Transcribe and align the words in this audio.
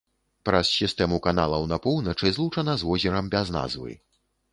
Праз 0.49 0.69
сістэму 0.77 1.19
каналаў 1.27 1.67
на 1.71 1.77
поўначы 1.83 2.31
злучана 2.37 2.73
з 2.83 2.89
возерам 2.93 3.29
без 3.37 3.53
назвы. 3.57 3.93